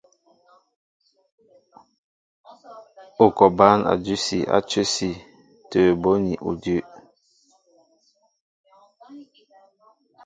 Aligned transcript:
Ú 3.23 3.25
kɔ 3.37 3.45
bǎn 3.57 3.79
a 3.91 3.93
dʉsi 4.03 4.37
á 4.55 4.57
cə́si 4.69 5.09
tə̂ 5.69 5.83
bóni 6.01 6.33
udʉ́. 6.49 6.79